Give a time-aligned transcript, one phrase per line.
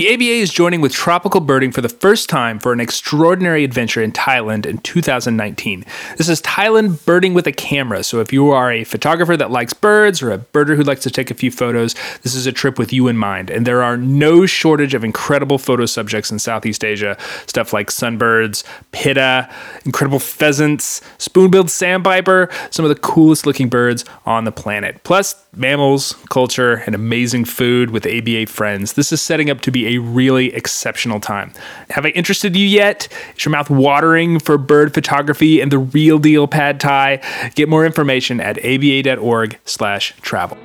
[0.00, 4.02] The ABA is joining with Tropical Birding for the first time for an extraordinary adventure
[4.02, 5.84] in Thailand in 2019.
[6.16, 8.02] This is Thailand birding with a camera.
[8.02, 11.10] So if you are a photographer that likes birds or a birder who likes to
[11.10, 13.50] take a few photos, this is a trip with you in mind.
[13.50, 17.18] And there are no shortage of incredible photo subjects in Southeast Asia.
[17.46, 19.52] Stuff like sunbirds, pitta,
[19.84, 25.04] incredible pheasants, spoon-billed sandpiper, some of the coolest looking birds on the planet.
[25.04, 28.94] Plus mammals, culture, and amazing food with ABA friends.
[28.94, 31.52] This is setting up to be a really exceptional time.
[31.90, 33.08] Have I interested you yet?
[33.36, 37.20] Is your mouth watering for bird photography and the real deal pad thai?
[37.56, 40.58] Get more information at aba.org/travel.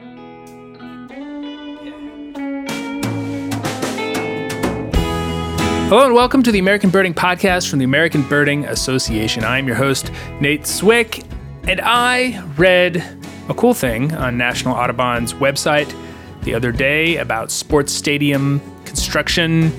[5.88, 9.44] Hello and welcome to the American Birding Podcast from the American Birding Association.
[9.44, 11.24] I'm your host, Nate Swick,
[11.64, 12.98] and I read
[13.50, 15.92] a cool thing on National Audubon's website
[16.44, 18.62] the other day about sports stadium
[18.96, 19.74] construction,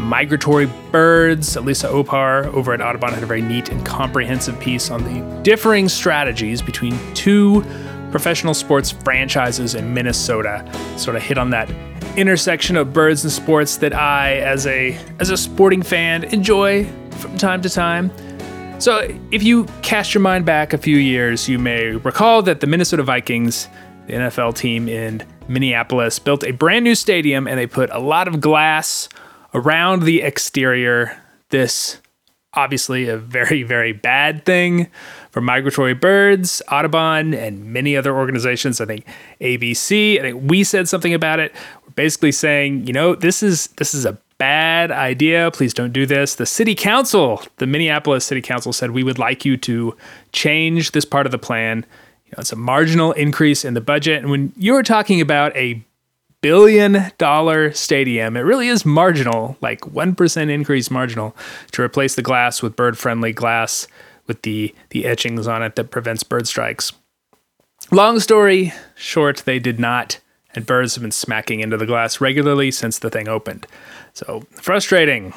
[0.00, 1.54] migratory birds.
[1.54, 5.88] Elisa Opar over at Audubon had a very neat and comprehensive piece on the differing
[5.88, 7.64] strategies between two
[8.10, 10.68] professional sports franchises in Minnesota.
[10.96, 11.70] Sort of hit on that
[12.16, 17.38] intersection of birds and sports that I, as a as a sporting fan, enjoy from
[17.38, 18.10] time to time.
[18.80, 22.66] So, if you cast your mind back a few years, you may recall that the
[22.66, 23.68] Minnesota Vikings,
[24.08, 28.28] the NFL team in Minneapolis, built a brand new stadium and they put a lot
[28.28, 29.08] of glass
[29.54, 31.20] around the exterior.
[31.50, 31.98] This
[32.54, 34.88] obviously a very, very bad thing
[35.30, 38.80] for migratory birds, Audubon, and many other organizations.
[38.80, 39.06] I think
[39.40, 41.54] ABC, I think we said something about it.
[41.84, 45.50] We're basically saying, you know, this is this is a bad idea.
[45.50, 46.36] Please don't do this.
[46.36, 49.96] The city council, the Minneapolis City Council said we would like you to
[50.32, 51.84] change this part of the plan.
[52.28, 54.20] You know, it's a marginal increase in the budget.
[54.22, 55.82] And when you're talking about a
[56.42, 61.34] billion dollar stadium, it really is marginal, like 1% increase marginal
[61.72, 63.88] to replace the glass with bird friendly glass
[64.26, 66.92] with the, the etchings on it that prevents bird strikes.
[67.90, 70.20] Long story short, they did not,
[70.54, 73.66] and birds have been smacking into the glass regularly since the thing opened.
[74.12, 75.32] So frustrating.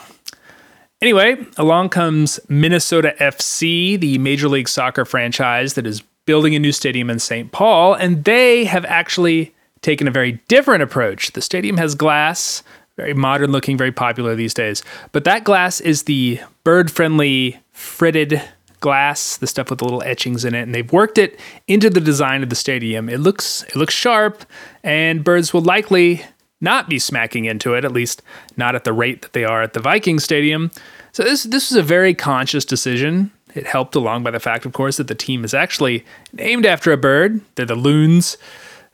[1.02, 6.72] Anyway, along comes Minnesota FC, the Major League Soccer franchise that is building a new
[6.72, 7.52] stadium in St.
[7.52, 11.32] Paul, and they have actually taken a very different approach.
[11.32, 12.64] The stadium has glass,
[12.98, 18.42] very modern looking, very popular these days, but that glass is the bird friendly fritted
[18.80, 22.02] glass, the stuff with the little etchings in it, and they've worked it into the
[22.02, 23.10] design of the stadium.
[23.10, 24.44] It looks it looks sharp,
[24.84, 26.24] and birds will likely
[26.60, 28.22] not be smacking into it, at least
[28.58, 30.72] not at the rate that they are at the Viking Stadium.
[31.12, 33.32] So this this was a very conscious decision.
[33.54, 36.92] It helped along by the fact, of course, that the team is actually named after
[36.92, 37.42] a bird.
[37.56, 38.38] They're the loons.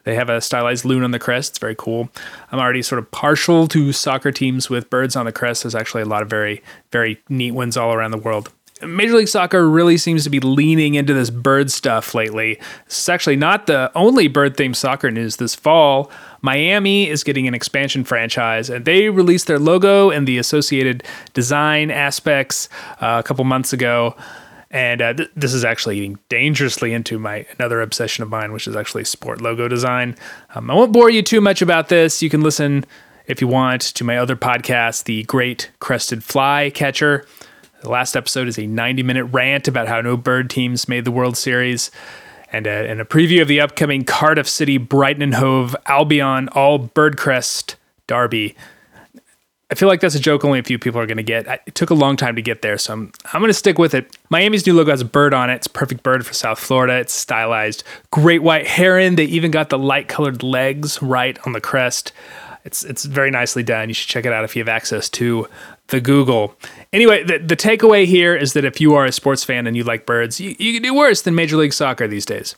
[0.04, 1.52] They have a stylized loon on the crest.
[1.52, 2.10] It's very cool.
[2.52, 5.64] I'm already sort of partial to soccer teams with birds on the crest.
[5.64, 8.52] There's actually a lot of very, very neat ones all around the world.
[8.82, 12.60] Major League Soccer really seems to be leaning into this bird stuff lately.
[12.88, 16.12] Is actually not the only bird themed soccer news this fall.
[16.42, 21.04] Miami is getting an expansion franchise, and they released their logo and the associated
[21.34, 22.70] design aspects
[23.02, 24.16] uh, a couple months ago.
[24.70, 28.68] And uh, th- this is actually eating dangerously into my another obsession of mine, which
[28.68, 30.16] is actually sport logo design.
[30.56, 32.22] Um, I won't bore you too much about this.
[32.22, 32.86] You can listen
[33.28, 37.26] if you want to my other podcast, The Great Crested Fly Catcher.
[37.82, 41.12] The last episode is a 90 minute rant about how no bird teams made the
[41.12, 41.92] World Series
[42.52, 46.80] and a, and a preview of the upcoming Cardiff City Brighton and Hove Albion All
[46.80, 47.76] Birdcrest
[48.08, 48.56] Derby.
[49.70, 51.46] I feel like that's a joke only a few people are going to get.
[51.66, 53.94] It took a long time to get there, so I'm, I'm going to stick with
[53.94, 54.16] it.
[54.30, 55.56] Miami's new logo has a bird on it.
[55.56, 56.98] It's a perfect bird for South Florida.
[57.00, 57.84] It's stylized.
[58.10, 59.16] Great white heron.
[59.16, 62.14] They even got the light colored legs right on the crest.
[62.64, 63.90] It's, it's very nicely done.
[63.90, 65.48] You should check it out if you have access to
[65.88, 66.56] the Google.
[66.94, 69.84] Anyway, the, the takeaway here is that if you are a sports fan and you
[69.84, 72.56] like birds, you, you can do worse than Major League Soccer these days.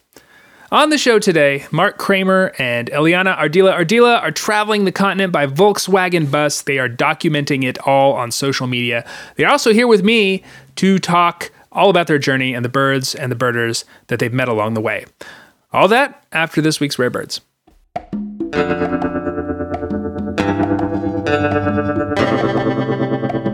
[0.72, 5.48] On the show today, Mark Kramer and Eliana Ardila Ardila are traveling the continent by
[5.48, 6.62] Volkswagen bus.
[6.62, 9.04] They are documenting it all on social media.
[9.36, 10.44] They're also here with me
[10.76, 14.48] to talk all about their journey and the birds and the birders that they've met
[14.48, 15.06] along the way.
[15.74, 17.42] All that after this week's Rare Birds.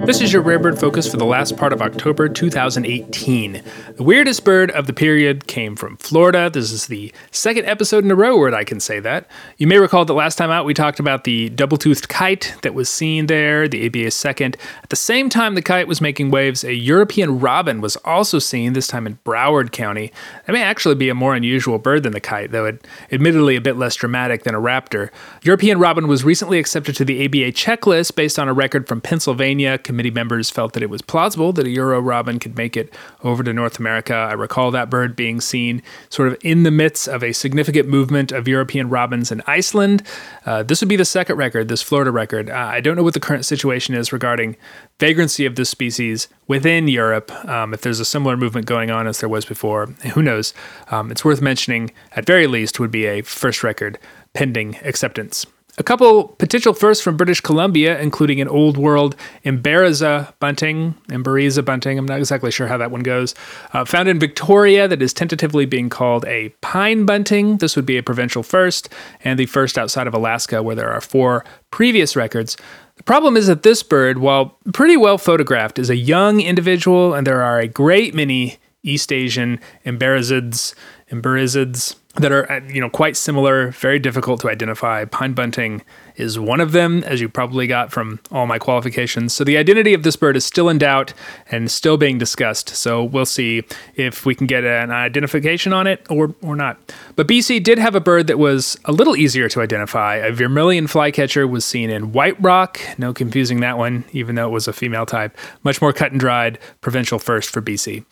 [0.06, 3.64] This is your rare bird focus for the last part of October 2018.
[3.96, 6.48] The weirdest bird of the period came from Florida.
[6.48, 9.28] This is the second episode in a row where I can say that.
[9.58, 12.76] You may recall that last time out we talked about the double toothed kite that
[12.76, 14.58] was seen there, the ABA second.
[14.84, 18.74] At the same time the kite was making waves, a European robin was also seen,
[18.74, 20.12] this time in Broward County.
[20.46, 23.62] That may actually be a more unusual bird than the kite, though it admittedly a
[23.62, 25.10] bit less dramatic than a raptor.
[25.42, 29.80] European robin was recently accepted to the ABA checklist based on a record from Pennsylvania
[29.96, 32.94] committee members felt that it was plausible that a Euro robin could make it
[33.24, 34.14] over to North America.
[34.14, 38.34] I recall that bird being seen sort of in the midst of a significant movement
[38.34, 40.04] of European robins in Iceland.
[40.46, 42.50] Uh, this would be the second record, this Florida record.
[42.50, 44.58] Uh, I don't know what the current situation is regarding
[45.00, 47.32] vagrancy of this species within Europe.
[47.46, 50.54] Um, if there's a similar movement going on as there was before, who knows?
[50.92, 53.98] Um, it's worth mentioning, at very least, would be a first record
[54.34, 55.46] pending acceptance.
[55.78, 59.14] A couple potential firsts from British Columbia, including an old world
[59.44, 63.36] Emberiza bunting, Emberiza bunting, I'm not exactly sure how that one goes.
[63.74, 67.58] Uh, found in Victoria that is tentatively being called a pine bunting.
[67.58, 68.88] This would be a provincial first,
[69.22, 72.56] and the first outside of Alaska, where there are four previous records.
[72.96, 77.28] The problem is that this bird, while pretty well photographed, is a young individual, and
[77.28, 80.74] there are a great many East Asian Emberizids,
[81.12, 85.06] Emberizids that are uh, you know quite similar, very difficult to identify.
[85.06, 85.82] Pine bunting
[86.16, 89.34] is one of them, as you probably got from all my qualifications.
[89.34, 91.14] So the identity of this bird is still in doubt
[91.52, 92.70] and still being discussed.
[92.70, 93.64] So we'll see
[93.96, 96.78] if we can get an identification on it or or not.
[97.16, 100.16] But BC did have a bird that was a little easier to identify.
[100.16, 102.80] A vermilion flycatcher was seen in White Rock.
[102.98, 105.38] No confusing that one, even though it was a female type.
[105.64, 108.06] Much more cut and dried, provincial first for BC.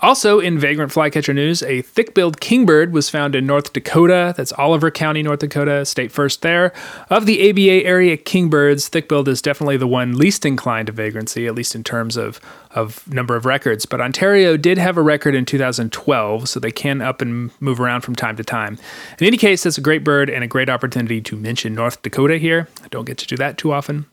[0.00, 4.34] Also, in vagrant flycatcher news, a thick-billed kingbird was found in North Dakota.
[4.36, 6.72] That's Oliver County, North Dakota, state first there.
[7.10, 11.54] Of the ABA area kingbirds, thick-billed is definitely the one least inclined to vagrancy, at
[11.54, 12.40] least in terms of,
[12.72, 13.86] of number of records.
[13.86, 18.02] But Ontario did have a record in 2012, so they can up and move around
[18.02, 18.78] from time to time.
[19.18, 22.36] In any case, that's a great bird and a great opportunity to mention North Dakota
[22.38, 22.68] here.
[22.82, 24.06] I don't get to do that too often.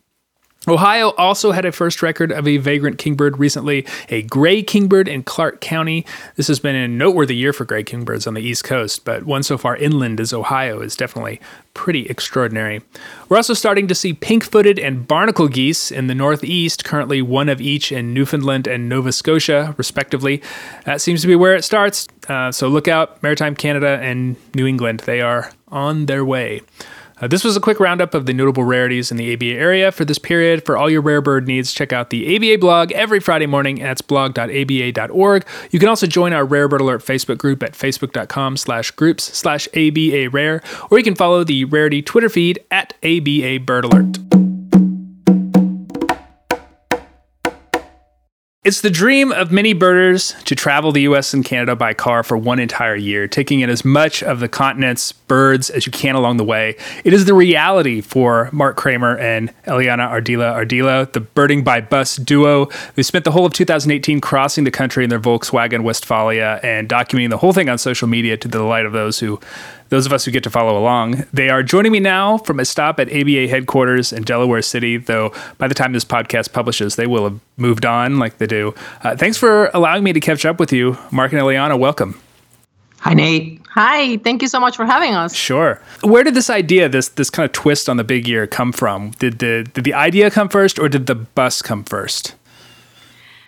[0.68, 5.24] Ohio also had a first record of a vagrant kingbird recently, a gray kingbird in
[5.24, 6.06] Clark County.
[6.36, 9.42] This has been a noteworthy year for gray kingbirds on the East Coast, but one
[9.42, 11.42] so far inland as Ohio is definitely
[11.74, 12.84] pretty extraordinary.
[13.28, 17.50] We're also starting to see pink footed and barnacle geese in the Northeast, currently one
[17.50, 20.44] of each in Newfoundland and Nova Scotia, respectively.
[20.86, 24.68] That seems to be where it starts, uh, so look out, Maritime Canada and New
[24.68, 25.00] England.
[25.02, 26.62] They are on their way.
[27.22, 30.04] Uh, this was a quick roundup of the notable rarities in the ABA area for
[30.04, 30.66] this period.
[30.66, 33.76] For all your rare bird needs, check out the ABA blog every Friday morning.
[33.76, 35.46] That's blog.aba.org.
[35.70, 39.68] You can also join our Rare Bird Alert Facebook group at facebook.com slash groups slash
[39.70, 44.51] ABA Rare, or you can follow the Rarity Twitter feed at ABA Bird Alert.
[48.64, 52.38] It's the dream of many birders to travel the US and Canada by car for
[52.38, 56.38] one entire year, taking in as much of the continent's birds as you can along
[56.38, 56.76] the way.
[57.04, 62.18] It is the reality for Mark Kramer and Eliana Ardila Ardila, the birding by bus
[62.18, 62.68] duo.
[62.94, 67.32] They spent the whole of 2018 crossing the country in their Volkswagen Westfalia and documenting
[67.32, 69.40] the whole thing on social media to the delight of those who
[69.92, 71.26] those of us who get to follow along.
[71.34, 75.34] They are joining me now from a stop at ABA headquarters in Delaware City, though
[75.58, 78.74] by the time this podcast publishes, they will have moved on like they do.
[79.04, 81.78] Uh, thanks for allowing me to catch up with you, Mark and Eliana.
[81.78, 82.20] Welcome.
[83.00, 83.60] Hi, Nate.
[83.72, 85.36] Hi, thank you so much for having us.
[85.36, 85.82] Sure.
[86.04, 89.12] Where did this idea, this this kind of twist on the big year, come from?
[89.20, 92.36] Did the did the idea come first, or did the bus come first?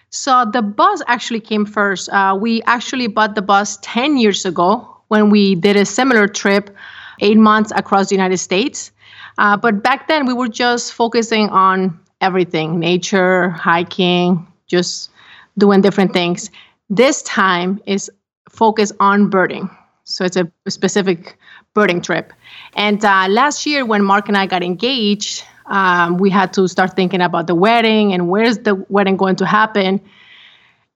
[0.09, 2.09] So the bus actually came first.
[2.09, 6.75] Uh, we actually bought the bus ten years ago when we did a similar trip,
[7.19, 8.91] eight months across the United States.
[9.37, 15.11] Uh, but back then, we were just focusing on everything nature, hiking, just
[15.59, 16.49] doing different things.
[16.89, 18.09] This time is
[18.49, 19.69] focused on birding.
[20.05, 21.37] So it's a specific
[21.75, 22.33] birding trip.
[22.75, 26.95] And uh, last year, when Mark and I got engaged, um, we had to start
[26.95, 30.01] thinking about the wedding and where's the wedding going to happen.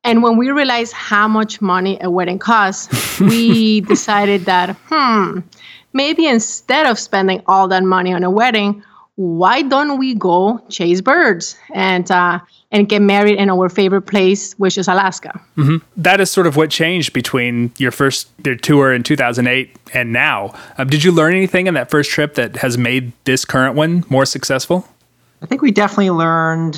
[0.08, 5.40] And when we realized how much money a wedding costs, we decided that, hmm,
[5.92, 8.82] maybe instead of spending all that money on a wedding,
[9.16, 12.40] why don't we go chase birds and uh,
[12.72, 15.42] and get married in our favorite place, which is Alaska?
[15.58, 15.78] Mm-hmm.
[15.98, 20.54] That is sort of what changed between your first your tour in 2008 and now.
[20.78, 24.06] Um, did you learn anything in that first trip that has made this current one
[24.08, 24.88] more successful?
[25.42, 26.78] I think we definitely learned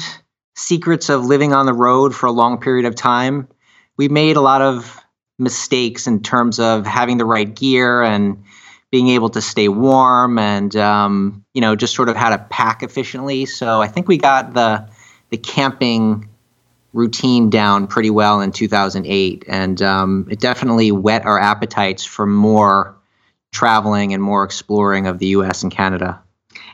[0.60, 3.48] secrets of living on the road for a long period of time.
[3.98, 5.00] We made a lot of
[5.38, 8.44] mistakes in terms of having the right gear and
[8.92, 12.84] being able to stay warm and um, you know just sort of how to pack
[12.84, 13.46] efficiently.
[13.46, 14.90] So I think we got the
[15.30, 16.28] the camping
[16.92, 22.98] routine down pretty well in 2008, and um, it definitely whet our appetites for more
[23.52, 25.64] traveling and more exploring of the U.S.
[25.64, 26.22] and Canada.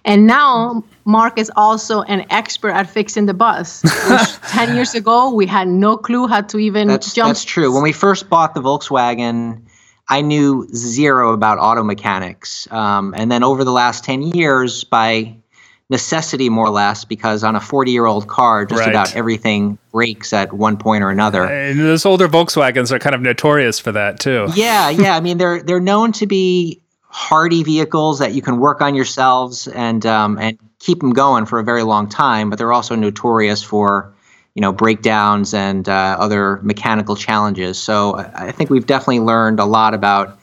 [0.03, 3.83] And now Mark is also an expert at fixing the bus.
[3.83, 7.29] Which ten years ago we had no clue how to even that's, jump.
[7.29, 7.73] That's true.
[7.73, 9.63] When we first bought the Volkswagen,
[10.07, 12.71] I knew zero about auto mechanics.
[12.71, 15.35] Um, and then over the last ten years, by
[15.89, 18.89] necessity more or less because on a 40 year old car just right.
[18.89, 23.21] about everything breaks at one point or another and those older volkswagens are kind of
[23.21, 26.81] notorious for that too yeah yeah i mean they're they're known to be
[27.15, 31.59] hardy vehicles that you can work on yourselves and um, and keep them going for
[31.59, 34.13] a very long time but they're also notorious for
[34.53, 39.65] you know breakdowns and uh, other mechanical challenges so i think we've definitely learned a
[39.65, 40.37] lot about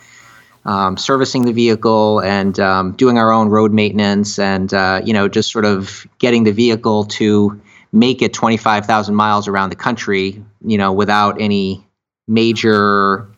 [0.64, 5.28] um, servicing the vehicle and um, doing our own road maintenance and uh, you know
[5.28, 7.60] just sort of getting the vehicle to
[7.92, 11.86] make it 25,000 miles around the country you know without any
[12.26, 13.28] major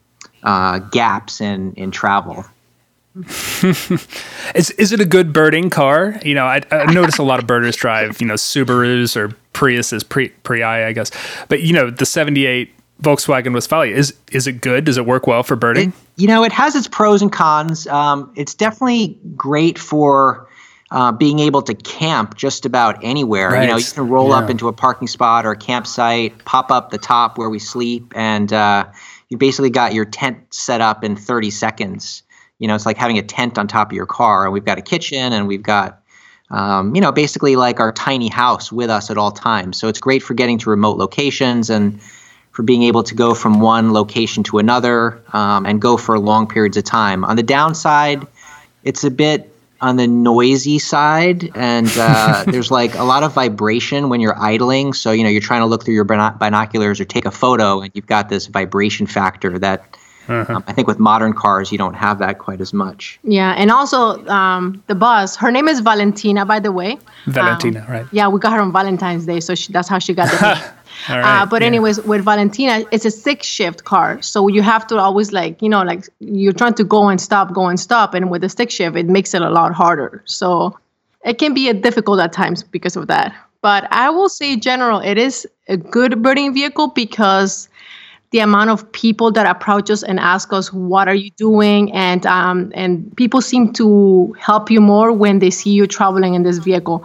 [0.44, 2.44] uh, gaps in in travel.
[4.54, 6.18] is is it a good birding car?
[6.24, 10.08] You know, I, I notice a lot of birders drive, you know, Subarus or Priuses,
[10.08, 11.12] pre pre I, I guess.
[11.48, 13.94] But you know, the '78 Volkswagen Westfalia.
[13.94, 14.84] Is is it good?
[14.84, 15.90] Does it work well for birding?
[15.90, 17.86] It, you know, it has its pros and cons.
[17.86, 20.48] Um, it's definitely great for
[20.90, 23.50] uh, being able to camp just about anywhere.
[23.50, 23.62] Right.
[23.62, 24.38] You know, you can roll yeah.
[24.38, 28.12] up into a parking spot or a campsite, pop up the top where we sleep,
[28.16, 28.86] and uh,
[29.28, 32.22] you basically got your tent set up in 30 seconds.
[32.64, 34.44] You know, it's like having a tent on top of your car.
[34.44, 36.00] And we've got a kitchen, and we've got
[36.48, 39.78] um, you know, basically like our tiny house with us at all times.
[39.78, 42.00] So it's great for getting to remote locations and
[42.52, 46.46] for being able to go from one location to another um, and go for long
[46.46, 47.22] periods of time.
[47.24, 48.26] On the downside,
[48.82, 54.08] it's a bit on the noisy side, and uh, there's like a lot of vibration
[54.08, 54.94] when you're idling.
[54.94, 57.90] So you know you're trying to look through your binoculars or take a photo, and
[57.94, 59.98] you've got this vibration factor that.
[60.28, 60.54] Uh-huh.
[60.54, 63.18] Um, I think with modern cars, you don't have that quite as much.
[63.24, 65.36] Yeah, and also um, the bus.
[65.36, 66.98] Her name is Valentina, by the way.
[67.26, 68.06] Valentina, um, right?
[68.12, 70.70] Yeah, we got her on Valentine's Day, so she, that's how she got the name.
[71.08, 71.66] Uh, but yeah.
[71.66, 75.68] anyways, with Valentina, it's a six shift car, so you have to always like you
[75.68, 78.70] know like you're trying to go and stop, go and stop, and with the stick
[78.70, 80.22] shift, it makes it a lot harder.
[80.24, 80.78] So
[81.24, 83.34] it can be difficult at times because of that.
[83.60, 87.68] But I will say, general, it is a good birding vehicle because
[88.34, 92.26] the amount of people that approach us and ask us what are you doing and
[92.26, 96.58] um, and people seem to help you more when they see you traveling in this
[96.58, 97.04] vehicle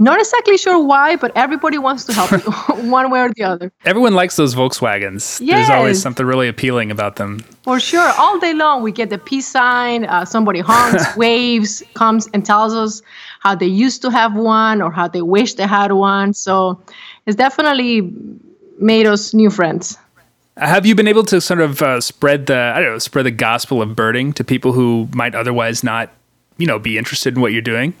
[0.00, 2.38] not exactly sure why, but everybody wants to help you
[2.90, 3.70] one way or the other.
[3.84, 5.40] Everyone likes those Volkswagens.
[5.40, 5.68] Yes.
[5.68, 7.38] There's always something really appealing about them.
[7.62, 8.10] For sure.
[8.18, 10.04] All day long, we get the peace sign.
[10.06, 13.02] Uh, somebody honks, waves, comes and tells us
[13.38, 16.34] how they used to have one or how they wish they had one.
[16.34, 16.82] So
[17.26, 18.12] it's definitely
[18.80, 19.96] made us new friends.
[20.56, 23.32] Have you been able to sort of uh, spread the I don't know spread the
[23.32, 26.10] gospel of birding to people who might otherwise not,
[26.58, 27.92] you know, be interested in what you're doing?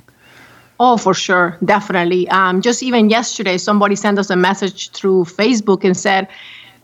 [0.78, 2.28] Oh, for sure, definitely.
[2.28, 6.28] Um, just even yesterday, somebody sent us a message through Facebook and said,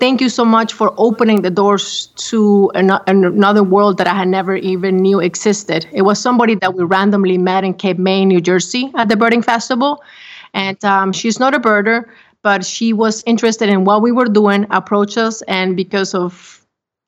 [0.01, 4.27] "Thank you so much for opening the doors to an- another world that I had
[4.29, 8.41] never even knew existed." It was somebody that we randomly met in Cape May, New
[8.41, 10.03] Jersey, at the birding festival,
[10.53, 12.07] and um, she's not a birder,
[12.43, 16.61] but she was interested in what we were doing, approached us, and because of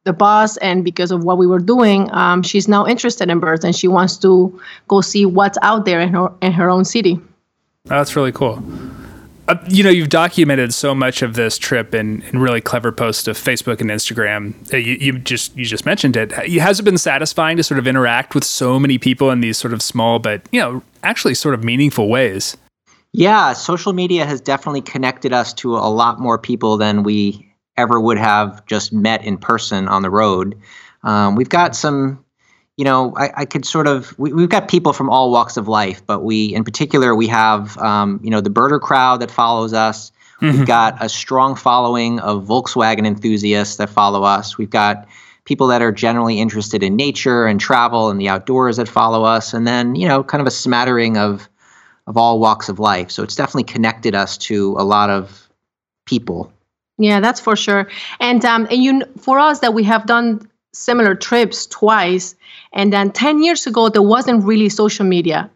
[0.05, 3.65] the boss and because of what we were doing um, she's now interested in birds
[3.65, 7.21] and she wants to go see what's out there in her in her own city.
[7.85, 8.63] That's really cool.
[9.49, 13.27] Uh, you know you've documented so much of this trip in, in really clever posts
[13.27, 14.55] of facebook and instagram.
[14.73, 16.33] Uh, you, you just you just mentioned it.
[16.33, 19.73] Has it been satisfying to sort of interact with so many people in these sort
[19.73, 22.57] of small but you know actually sort of meaningful ways
[23.13, 27.99] yeah social media has definitely connected us to a lot more people than we ever
[27.99, 30.59] would have just met in person on the road.
[31.03, 32.25] Um, we've got some,
[32.77, 35.69] you know, I, I could sort of, we, have got people from all walks of
[35.69, 39.73] life, but we, in particular, we have, um, you know, the birder crowd that follows
[39.73, 40.13] us.
[40.41, 40.59] Mm-hmm.
[40.59, 44.59] We've got a strong following of Volkswagen enthusiasts that follow us.
[44.59, 45.09] We've got
[45.45, 49.55] people that are generally interested in nature and travel and the outdoors that follow us.
[49.55, 51.49] And then, you know, kind of a smattering of,
[52.07, 53.11] of all walks of life.
[53.11, 55.49] So it's definitely connected us to a lot of
[56.07, 56.53] people.
[56.99, 57.89] Yeah, that's for sure.
[58.21, 62.35] And um, and you for us that we have done similar trips twice,
[62.73, 65.51] and then ten years ago there wasn't really social media.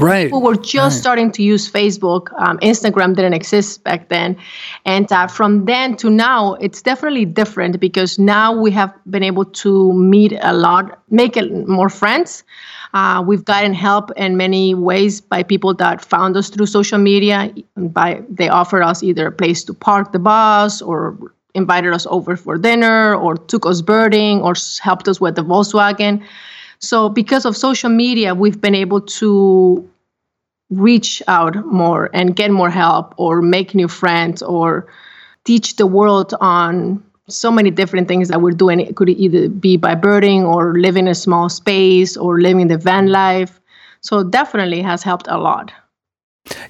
[0.00, 0.26] right.
[0.26, 1.00] people were just right.
[1.00, 2.28] starting to use Facebook.
[2.38, 4.36] Um, Instagram didn't exist back then.
[4.84, 9.44] And uh, from then to now, it's definitely different because now we have been able
[9.44, 12.42] to meet a lot, make it more friends.
[12.92, 17.52] Uh, we've gotten help in many ways by people that found us through social media.
[17.76, 21.16] By they offered us either a place to park the bus or
[21.54, 26.22] invited us over for dinner or took us birding or helped us with the Volkswagen.
[26.80, 29.88] So, because of social media, we've been able to
[30.70, 34.86] reach out more and get more help or make new friends or
[35.44, 38.80] teach the world on so many different things that we're doing.
[38.80, 42.78] It could either be by birding or living in a small space or living the
[42.78, 43.60] van life.
[44.02, 45.72] So, definitely has helped a lot.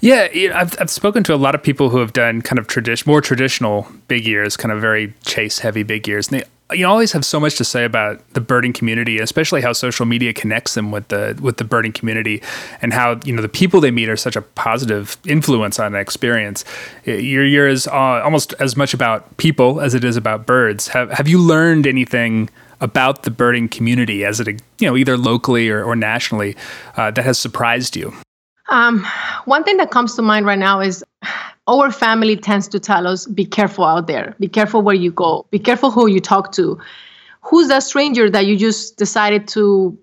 [0.01, 3.09] Yeah, I've I've spoken to a lot of people who have done kind of tradition,
[3.11, 7.13] more traditional big years, kind of very chase heavy big years, and they you always
[7.13, 10.91] have so much to say about the birding community, especially how social media connects them
[10.91, 12.43] with the with the birding community,
[12.83, 16.01] and how you know the people they meet are such a positive influence on an
[16.01, 16.65] experience.
[17.05, 20.89] Your year is uh, almost as much about people as it is about birds.
[20.89, 22.51] Have Have you learned anything?
[22.83, 24.49] About the birding community, as it
[24.79, 26.57] you know, either locally or, or nationally,
[26.97, 28.11] uh, that has surprised you.
[28.71, 29.05] Um,
[29.45, 31.05] one thing that comes to mind right now is
[31.67, 35.47] our family tends to tell us be careful out there, be careful where you go,
[35.51, 36.79] be careful who you talk to.
[37.43, 39.99] Who's that stranger that you just decided to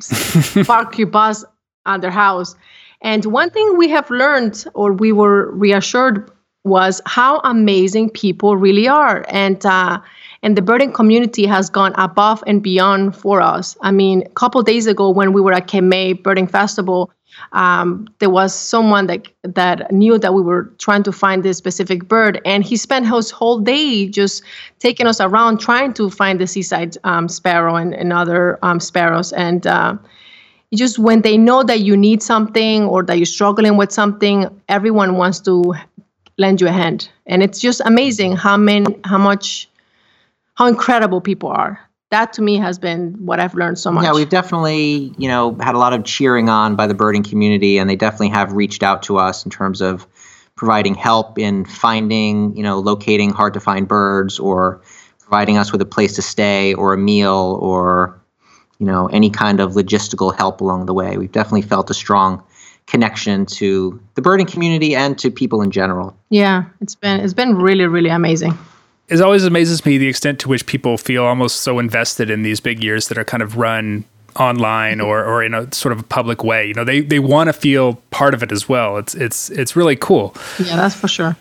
[0.64, 1.44] park your bus
[1.86, 2.54] at their house?
[3.02, 6.30] And one thing we have learned, or we were reassured,
[6.64, 9.24] was how amazing people really are.
[9.28, 10.00] And uh,
[10.42, 13.76] and the birding community has gone above and beyond for us.
[13.82, 17.10] I mean, a couple days ago when we were at Cape May Birding Festival,
[17.52, 22.08] um, there was someone that that knew that we were trying to find this specific
[22.08, 24.42] bird, and he spent his whole day just
[24.78, 29.32] taking us around trying to find the seaside um, sparrow and, and other um, sparrows.
[29.32, 29.96] And uh,
[30.74, 35.16] just when they know that you need something or that you're struggling with something, everyone
[35.16, 35.74] wants to
[36.38, 39.68] lend you a hand, and it's just amazing how many, how much,
[40.54, 44.04] how incredible people are that to me has been what I've learned so much.
[44.04, 47.78] Yeah, we've definitely, you know, had a lot of cheering on by the birding community,
[47.78, 50.06] and they definitely have reached out to us in terms of
[50.56, 54.82] providing help in finding, you know, locating hard to find birds or
[55.20, 58.20] providing us with a place to stay or a meal or,
[58.78, 61.16] you know, any kind of logistical help along the way.
[61.16, 62.42] We've definitely felt a strong
[62.86, 66.16] connection to the birding community and to people in general.
[66.28, 68.58] Yeah, it's been it's been really really amazing
[69.10, 72.60] it always amazes me the extent to which people feel almost so invested in these
[72.60, 74.04] big years that are kind of run
[74.36, 76.68] online or, or in a sort of a public way.
[76.68, 78.96] You know, they, they want to feel part of it as well.
[78.96, 80.34] It's it's it's really cool.
[80.58, 81.36] Yeah, that's for sure.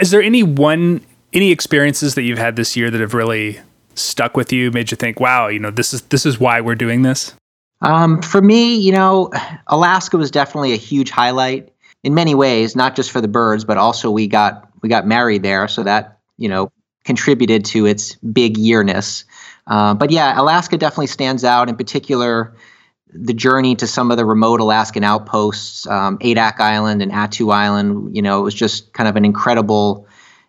[0.00, 1.02] Is there any one
[1.32, 3.60] any experiences that you've had this year that have really
[3.94, 6.74] stuck with you, made you think, wow, you know, this is this is why we're
[6.74, 7.34] doing this?
[7.82, 9.30] Um, for me, you know,
[9.66, 11.68] Alaska was definitely a huge highlight
[12.04, 15.42] in many ways, not just for the birds, but also we got we got married
[15.42, 16.72] there, so that you know
[17.04, 19.24] contributed to its big yearness.
[19.66, 21.68] Uh, but yeah, Alaska definitely stands out.
[21.68, 22.54] In particular,
[23.12, 28.16] the journey to some of the remote Alaskan outposts, um, Adak Island and Attu Island.
[28.16, 30.06] You know, it was just kind of an incredible,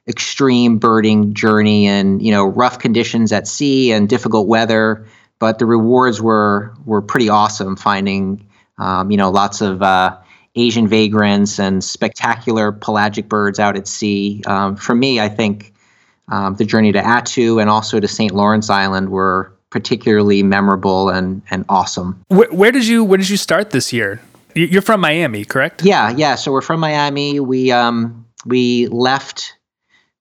[0.07, 5.07] extreme birding journey, and you know, rough conditions at sea and difficult weather.
[5.39, 7.75] But the rewards were were pretty awesome.
[7.75, 10.17] Finding, um, you know, lots of uh,
[10.55, 14.41] Asian vagrants and spectacular pelagic birds out at sea.
[14.47, 15.72] Um, for me, I think
[16.29, 18.31] um, the journey to Attu and also to St.
[18.33, 22.23] Lawrence Island were particularly memorable and, and awesome.
[22.27, 24.21] Where, where did you where did you start this year?
[24.55, 25.83] You're from Miami, correct?
[25.83, 26.36] Yeah, yeah.
[26.36, 27.39] So we're from Miami.
[27.39, 29.55] We um we left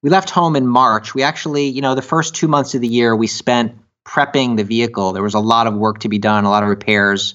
[0.03, 1.15] we left home in March.
[1.15, 4.65] We actually, you know, the first two months of the year we spent prepping the
[4.65, 5.13] vehicle.
[5.13, 7.35] There was a lot of work to be done, a lot of repairs,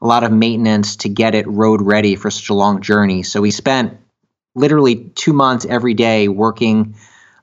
[0.00, 3.22] a lot of maintenance to get it road ready for such a long journey.
[3.22, 3.96] So we spent
[4.54, 6.96] literally two months every day working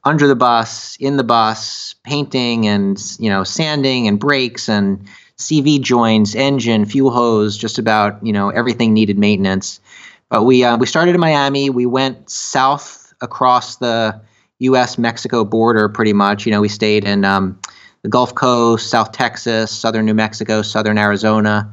[0.08, 5.06] under the bus, in the bus, painting and you know sanding and brakes and
[5.38, 9.82] CV joints, engine, fuel hose, just about you know everything needed maintenance.
[10.30, 11.70] But we uh, we started in Miami.
[11.70, 14.20] We went south across the
[14.60, 14.98] U.S.
[14.98, 16.46] Mexico border, pretty much.
[16.46, 17.60] You know, we stayed in um,
[18.02, 21.70] the Gulf Coast, South Texas, southern New Mexico, southern Arizona.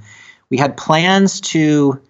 [0.51, 2.01] We had plans to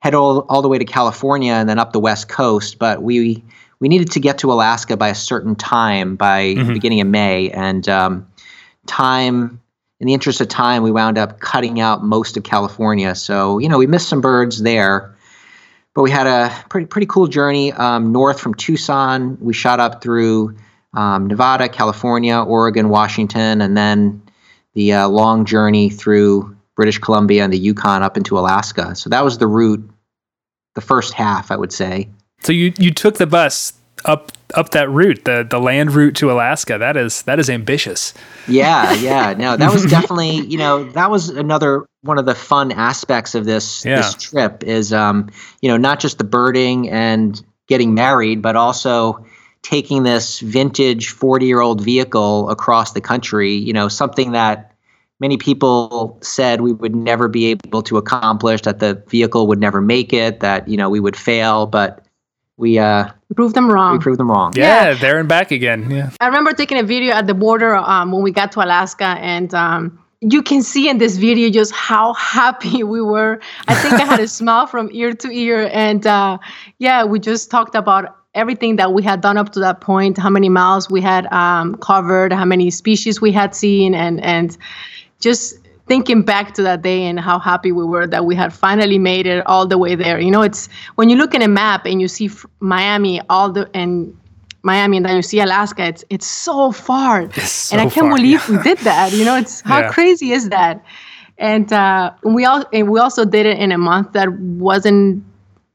[0.00, 3.44] head all, all the way to California and then up the West Coast, but we
[3.80, 6.66] we needed to get to Alaska by a certain time by mm-hmm.
[6.66, 8.28] the beginning of May, and um,
[8.86, 9.60] time.
[10.00, 13.14] In the interest of time, we wound up cutting out most of California.
[13.14, 15.16] So you know, we missed some birds there,
[15.94, 19.38] but we had a pretty pretty cool journey um, north from Tucson.
[19.40, 20.56] We shot up through
[20.94, 24.22] um, Nevada, California, Oregon, Washington, and then
[24.74, 28.94] the uh, long journey through British Columbia and the Yukon up into Alaska.
[28.94, 29.88] So that was the route
[30.74, 32.08] the first half, I would say.
[32.44, 33.72] So you you took the bus
[34.04, 36.78] up up that route, the the land route to Alaska.
[36.78, 38.14] That is that is ambitious.
[38.46, 39.34] Yeah, yeah.
[39.36, 43.46] No, that was definitely you know that was another one of the fun aspects of
[43.46, 43.96] this Yeah.
[43.96, 45.30] this trip is um
[45.60, 49.24] you know not just the birding and getting married, but also
[49.62, 53.54] taking this vintage 40 year old vehicle across the country.
[53.54, 54.72] You know something that
[55.20, 59.80] many people said we would never be able to accomplish, that the vehicle would never
[59.80, 62.03] make it, that you know we would fail, but
[62.56, 63.94] we uh Prove them wrong.
[63.94, 64.52] we proved them wrong.
[64.54, 65.90] Yeah, there and back again.
[65.90, 66.10] Yeah.
[66.20, 69.52] I remember taking a video at the border um, when we got to Alaska, and
[69.54, 73.40] um, you can see in this video just how happy we were.
[73.66, 76.38] I think I had a smile from ear to ear, and uh,
[76.78, 80.30] yeah, we just talked about everything that we had done up to that point, how
[80.30, 84.56] many miles we had um, covered, how many species we had seen, and and
[85.18, 88.98] just thinking back to that day and how happy we were that we had finally
[88.98, 90.18] made it all the way there.
[90.20, 93.68] You know, it's when you look at a map and you see Miami all the
[93.74, 94.16] and
[94.62, 97.30] Miami and then you see Alaska, it's it's so far.
[97.32, 99.12] so and I can't far, believe we did that.
[99.12, 99.88] You know, it's how Yeah.
[99.90, 100.82] crazy is that?
[101.36, 105.22] And uh, we all and we also did it in a month that wasn't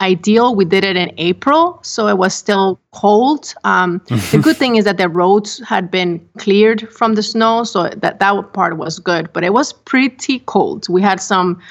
[0.01, 0.55] ideal.
[0.55, 3.53] We did it in April, so it was still cold.
[3.63, 7.89] Um, the good thing is that the roads had been cleared from the snow, so
[7.89, 9.31] that that part was good.
[9.33, 10.87] But it was pretty cold.
[10.89, 11.61] We had some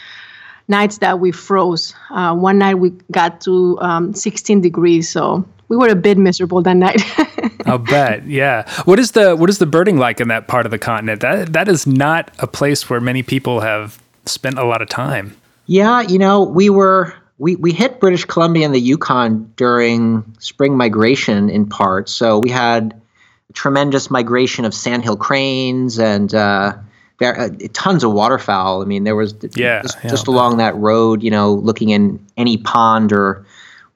[0.68, 1.94] nights that we froze.
[2.10, 6.62] Uh, one night we got to um, 16 degrees, so we were a bit miserable
[6.62, 7.02] that night.
[7.66, 8.26] I'll bet.
[8.26, 8.68] Yeah.
[8.84, 11.20] What is the what is the birding like in that part of the continent?
[11.20, 15.36] That that is not a place where many people have spent a lot of time.
[15.66, 20.77] Yeah, you know, we were we we hit British Columbia and the Yukon during spring
[20.77, 22.09] migration in part.
[22.09, 23.01] So we had
[23.48, 26.74] a tremendous migration of sandhill cranes and uh,
[27.18, 28.83] there, uh, tons of waterfowl.
[28.83, 30.11] I mean, there was Yeah, just, yeah.
[30.11, 33.46] just along that road, you know, looking in any pond or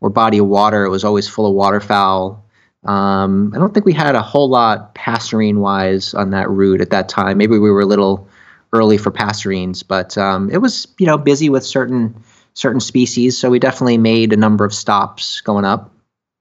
[0.00, 2.44] or body of water, it was always full of waterfowl.
[2.84, 6.90] Um, I don't think we had a whole lot passerine wise on that route at
[6.90, 7.38] that time.
[7.38, 8.26] Maybe we were a little
[8.72, 12.14] early for passerines, but um, it was you know busy with certain
[12.54, 13.38] certain species.
[13.38, 15.90] So we definitely made a number of stops going up.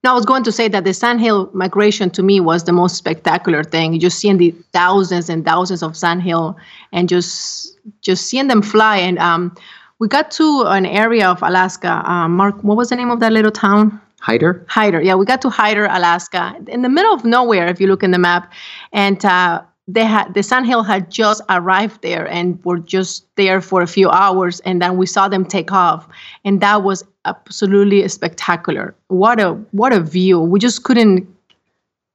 [0.04, 2.96] No, I was going to say that the sandhill migration to me was the most
[2.96, 4.00] spectacular thing.
[4.00, 6.58] Just seeing the thousands and thousands of sandhill
[6.92, 8.98] and just just seeing them fly.
[8.98, 9.56] And um,
[10.00, 12.02] we got to an area of Alaska.
[12.10, 14.02] Um, Mark, what was the name of that little town?
[14.22, 14.66] Hyder.
[14.68, 15.02] Hyder.
[15.02, 17.68] Yeah, we got to Hyder, Alaska, in the middle of nowhere.
[17.68, 18.52] If you look in the map,
[18.94, 23.82] and uh, they had the sandhill had just arrived there and were just there for
[23.82, 26.08] a few hours, and then we saw them take off,
[26.46, 28.96] and that was absolutely spectacular.
[29.08, 30.40] What a what a view!
[30.40, 31.28] We just couldn't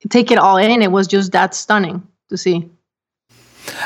[0.09, 0.83] take it all in.
[0.83, 2.68] It was just that stunning to see.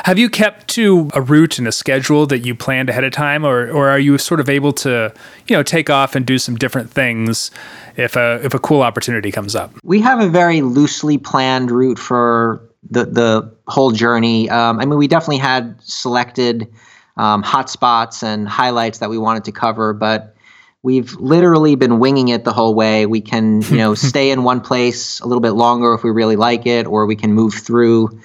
[0.05, 3.43] Have you kept to a route and a schedule that you planned ahead of time,
[3.43, 5.13] or or are you sort of able to,
[5.47, 7.51] you know, take off and do some different things
[7.97, 9.73] if a if a cool opportunity comes up?
[9.83, 14.49] We have a very loosely planned route for the the whole journey.
[14.49, 16.71] Um, I mean, we definitely had selected
[17.17, 20.35] um, hotspots and highlights that we wanted to cover, but
[20.83, 23.05] we've literally been winging it the whole way.
[23.05, 26.35] We can, you know, stay in one place a little bit longer if we really
[26.35, 28.19] like it, or we can move through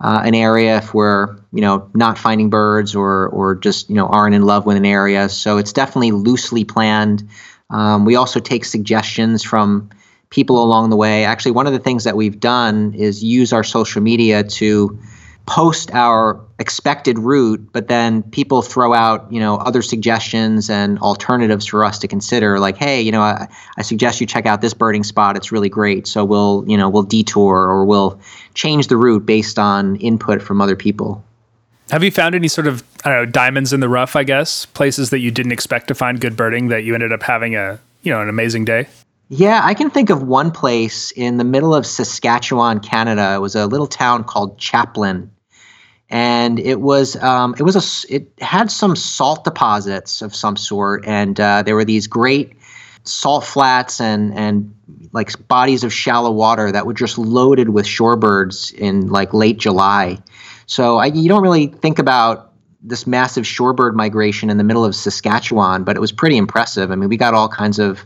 [0.00, 4.06] uh, an area if we're, you know, not finding birds or or just, you know,
[4.08, 5.28] aren't in love with an area.
[5.28, 7.28] So it's definitely loosely planned.
[7.70, 9.88] Um, we also take suggestions from
[10.32, 11.24] people along the way.
[11.24, 14.98] Actually, one of the things that we've done is use our social media to
[15.44, 21.66] post our expected route, but then people throw out, you know, other suggestions and alternatives
[21.66, 22.58] for us to consider.
[22.58, 25.36] Like, hey, you know, I, I suggest you check out this birding spot.
[25.36, 26.06] It's really great.
[26.06, 28.18] So we'll, you know, we'll detour or we'll
[28.54, 31.22] change the route based on input from other people.
[31.90, 34.16] Have you found any sort of I don't know diamonds in the rough?
[34.16, 37.22] I guess places that you didn't expect to find good birding that you ended up
[37.22, 38.88] having a you know an amazing day.
[39.34, 43.32] Yeah, I can think of one place in the middle of Saskatchewan, Canada.
[43.34, 45.30] It was a little town called Chaplin,
[46.10, 51.06] and it was um, it was a it had some salt deposits of some sort,
[51.06, 52.58] and uh, there were these great
[53.04, 54.74] salt flats and and
[55.12, 60.18] like bodies of shallow water that were just loaded with shorebirds in like late July.
[60.66, 64.94] So I, you don't really think about this massive shorebird migration in the middle of
[64.94, 66.90] Saskatchewan, but it was pretty impressive.
[66.90, 68.04] I mean, we got all kinds of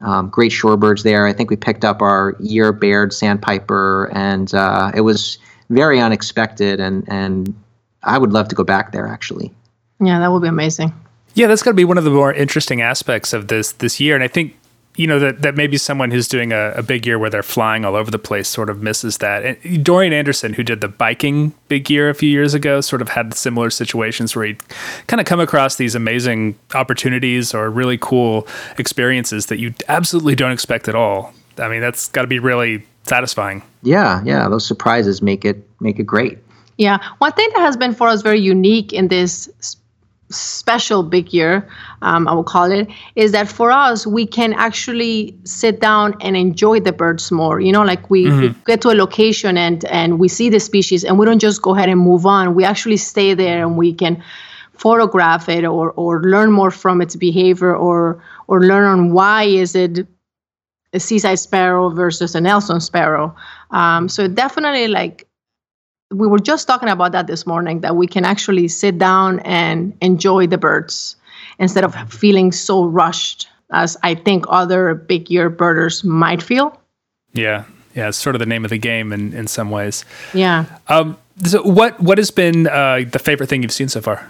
[0.00, 1.26] um, great shorebirds there.
[1.26, 6.80] I think we picked up our year baird sandpiper, and uh, it was very unexpected.
[6.80, 7.54] And and
[8.02, 9.52] I would love to go back there actually.
[10.00, 10.92] Yeah, that would be amazing.
[11.34, 14.14] Yeah, that's got to be one of the more interesting aspects of this this year,
[14.14, 14.56] and I think
[15.00, 17.86] you know that that maybe someone who's doing a, a, big year where they're flying
[17.86, 19.58] all over the place sort of misses that.
[19.64, 23.08] And Dorian Anderson, who did the biking big year a few years ago, sort of
[23.08, 24.62] had similar situations where he'd
[25.06, 30.52] kind of come across these amazing opportunities or really cool experiences that you absolutely don't
[30.52, 31.32] expect at all.
[31.56, 33.62] I mean, that's got to be really satisfying.
[33.82, 36.38] Yeah, yeah, those surprises make it make it great.
[36.76, 39.48] Yeah, one thing that has been for us very unique in this
[40.30, 41.68] special big year,
[42.02, 46.36] um, I will call it, is that for us, we can actually sit down and
[46.36, 47.60] enjoy the birds more.
[47.60, 48.40] You know, like we, mm-hmm.
[48.40, 51.62] we, get to a location and, and we see the species and we don't just
[51.62, 52.54] go ahead and move on.
[52.54, 54.22] We actually stay there and we can
[54.74, 59.74] photograph it or, or learn more from its behavior or, or learn on why is
[59.74, 60.06] it
[60.92, 63.34] a seaside sparrow versus a Nelson sparrow.
[63.70, 65.28] Um, so definitely like
[66.10, 69.96] we were just talking about that this morning that we can actually sit down and
[70.00, 71.16] enjoy the birds
[71.58, 76.80] instead of feeling so rushed as I think other big year birders might feel.
[77.32, 77.64] Yeah.
[77.94, 80.04] Yeah, it's sort of the name of the game in, in some ways.
[80.32, 80.64] Yeah.
[80.86, 84.28] Um, so what what has been uh, the favorite thing you've seen so far?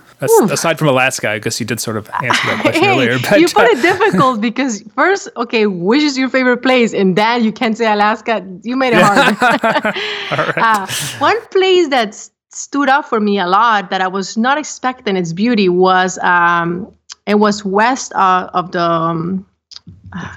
[0.51, 3.19] aside from Alaska, I guess you did sort of answer that question hey, earlier.
[3.19, 7.45] But, you put it difficult because first, okay, which is your favorite place, and then
[7.45, 8.47] you can say Alaska.
[8.63, 9.37] You made it hard.
[10.39, 10.59] All right.
[10.59, 10.87] Uh,
[11.19, 12.15] one place that
[12.51, 16.93] stood out for me a lot that I was not expecting its beauty was um,
[17.27, 19.47] it was west uh, of the um,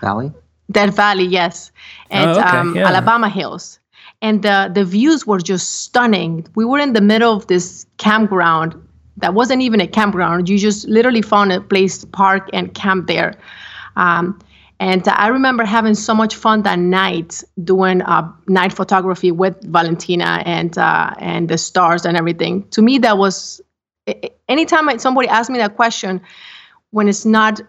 [0.01, 0.31] valley.
[0.71, 1.71] Death Valley, yes,
[2.09, 2.57] and oh, okay.
[2.57, 2.87] um, yeah.
[2.87, 3.79] Alabama Hills
[4.23, 6.47] and the the views were just stunning.
[6.55, 8.73] We were in the middle of this campground
[9.17, 10.49] that wasn't even a campground.
[10.49, 13.35] You just literally found a place to park and camp there.
[13.95, 14.39] Um,
[14.79, 20.41] and I remember having so much fun that night doing uh, night photography with Valentina
[20.45, 22.67] and uh, and the stars and everything.
[22.69, 23.61] To me, that was
[24.47, 26.21] anytime somebody asks me that question,
[26.91, 27.61] when it's not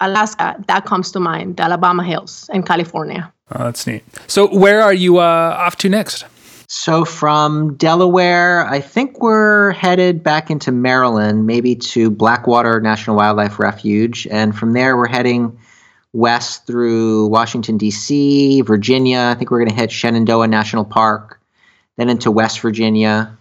[0.00, 3.32] Alaska, that comes to mind: the Alabama Hills in California.
[3.52, 4.04] Oh, that's neat.
[4.26, 6.24] So, where are you uh, off to next?
[6.72, 13.58] So from Delaware, I think we're headed back into Maryland, maybe to Blackwater National Wildlife
[13.58, 14.28] Refuge.
[14.30, 15.58] And from there, we're heading
[16.12, 19.32] west through Washington, D.C., Virginia.
[19.32, 21.40] I think we're going to hit Shenandoah National Park,
[21.96, 23.36] then into West Virginia.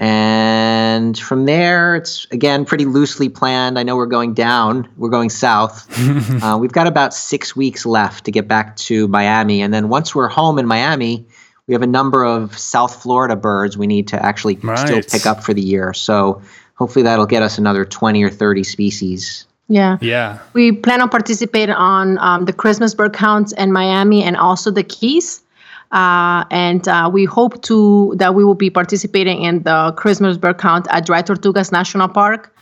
[0.00, 3.78] And from there, it's again pretty loosely planned.
[3.78, 5.86] I know we're going down, we're going south.
[6.42, 9.60] uh, we've got about six weeks left to get back to Miami.
[9.60, 11.26] And then once we're home in Miami,
[11.66, 14.78] we have a number of South Florida birds we need to actually right.
[14.78, 15.92] still pick up for the year.
[15.92, 16.40] So
[16.76, 19.46] hopefully that'll get us another 20 or 30 species.
[19.68, 19.98] Yeah.
[20.00, 20.38] Yeah.
[20.54, 24.82] We plan on participating on um, the Christmas bird counts in Miami and also the
[24.82, 25.42] Keys.
[25.90, 30.58] Uh, and uh, we hope to that we will be participating in the Christmas bird
[30.58, 32.54] count at Dry Tortugas National Park.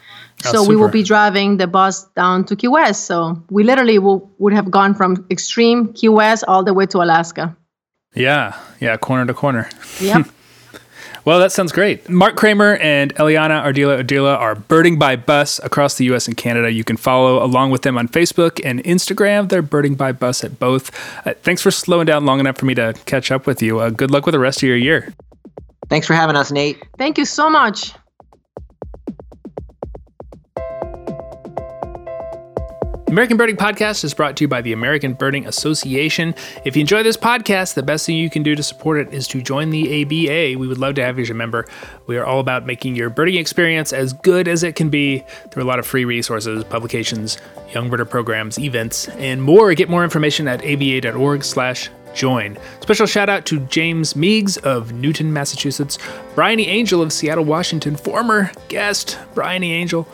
[0.46, 3.06] Oh, so we will be driving the bus down to Key West.
[3.06, 6.98] So we literally will, would have gone from extreme Key West all the way to
[6.98, 7.56] Alaska.
[8.14, 9.68] Yeah, yeah, corner to corner.
[10.00, 10.26] Yep.
[11.28, 12.08] well, that sounds great.
[12.08, 16.26] Mark Kramer and Eliana Ardila Odila are birding by bus across the U.S.
[16.26, 16.72] and Canada.
[16.72, 19.50] You can follow along with them on Facebook and Instagram.
[19.50, 20.90] They're birding by bus at both.
[21.26, 23.78] Uh, thanks for slowing down long enough for me to catch up with you.
[23.78, 25.12] Uh, good luck with the rest of your year.
[25.90, 26.82] Thanks for having us, Nate.
[26.96, 27.92] Thank you so much.
[33.08, 36.34] American Birding Podcast is brought to you by the American Birding Association.
[36.66, 39.26] If you enjoy this podcast, the best thing you can do to support it is
[39.28, 40.58] to join the ABA.
[40.58, 41.64] We would love to have you as a member.
[42.06, 45.62] We are all about making your birding experience as good as it can be through
[45.62, 47.38] a lot of free resources, publications,
[47.72, 49.72] young birder programs, events, and more.
[49.72, 52.58] Get more information at aba.org slash join.
[52.80, 55.98] Special shout out to James Meigs of Newton, Massachusetts,
[56.34, 60.06] Bryony Angell of Seattle, Washington, former guest Bryony Angell,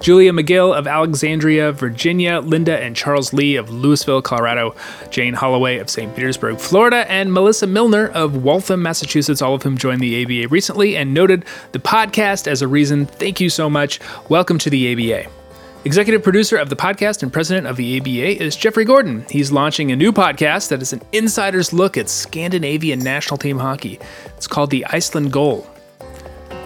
[0.00, 4.74] Julia McGill of Alexandria, Virginia, Linda and Charles Lee of Louisville, Colorado,
[5.10, 6.14] Jane Holloway of St.
[6.14, 10.96] Petersburg, Florida, and Melissa Milner of Waltham, Massachusetts, all of whom joined the ABA recently
[10.96, 13.06] and noted the podcast as a reason.
[13.06, 14.00] Thank you so much.
[14.28, 15.41] Welcome to the ABA.
[15.84, 19.26] Executive producer of the podcast and president of the ABA is Jeffrey Gordon.
[19.28, 23.98] He's launching a new podcast that is an insider's look at Scandinavian national team hockey.
[24.36, 25.66] It's called The Iceland Goal.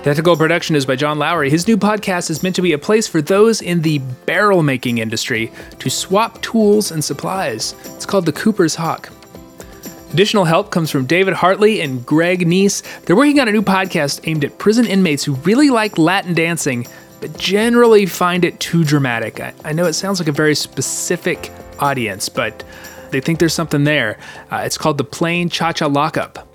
[0.03, 1.49] Technical production is by John Lowry.
[1.49, 4.99] His new podcast is meant to be a place for those in the barrel making
[4.99, 7.75] industry to swap tools and supplies.
[7.87, 9.09] It's called The Cooper's Hawk.
[10.13, 12.83] Additional help comes from David Hartley and Greg Neise.
[13.07, 16.87] They're working on a new podcast aimed at prison inmates who really like Latin dancing
[17.21, 19.41] but generally find it too dramatic.
[19.41, 22.65] I, I, know it sounds like a very specific audience, but
[23.11, 24.19] they think there's something there.
[24.51, 26.47] Uh, it's called the Plain Cha Cha Lockup.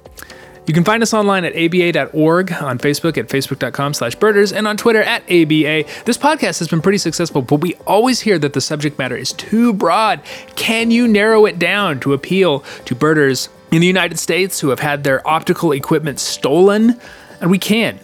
[0.68, 4.78] You can find us online at aba.org, on Facebook at facebook.com slash birders, and on
[4.78, 5.86] Twitter at ABA.
[6.06, 9.34] This podcast has been pretty successful, but we always hear that the subject matter is
[9.34, 10.22] too broad.
[10.56, 14.80] Can you narrow it down to appeal to birders in the United States who have
[14.80, 17.00] had their optical equipment stolen?
[17.42, 18.00] And we can.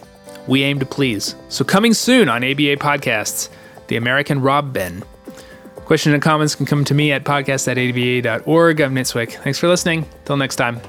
[0.48, 1.36] We aim to please.
[1.48, 3.48] So coming soon on ABA Podcasts,
[3.86, 5.04] the American Rob Ben.
[5.76, 7.68] Questions and comments can come to me at podcast
[8.46, 8.80] at.
[8.80, 9.32] I'm Nate Swick.
[9.32, 10.06] Thanks for listening.
[10.24, 10.80] Till next time.